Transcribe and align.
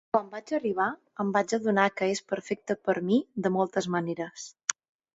Quan 0.15 0.29
vaig 0.29 0.53
arribar, 0.57 0.87
em 1.25 1.29
vaig 1.35 1.53
adonar 1.59 1.85
que 2.01 2.09
és 2.15 2.23
perfecta 2.33 2.79
per 2.89 2.99
a 3.03 3.07
mi 3.13 3.23
de 3.45 3.57
moltes 3.61 3.93
maneres. 3.99 4.53